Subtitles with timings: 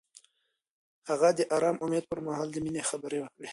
[1.09, 3.49] هغه د آرام امید پر مهال د مینې خبرې وکړې.